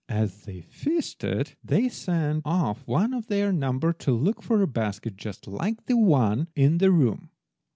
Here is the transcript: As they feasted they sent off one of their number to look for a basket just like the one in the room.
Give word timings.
As 0.09 0.45
they 0.45 0.61
feasted 0.61 1.55
they 1.63 1.87
sent 1.87 2.41
off 2.43 2.87
one 2.87 3.13
of 3.13 3.27
their 3.27 3.53
number 3.53 3.93
to 3.93 4.11
look 4.13 4.41
for 4.41 4.63
a 4.63 4.67
basket 4.67 5.15
just 5.15 5.45
like 5.47 5.85
the 5.85 5.95
one 5.95 6.47
in 6.55 6.79
the 6.79 6.89
room. 6.91 7.29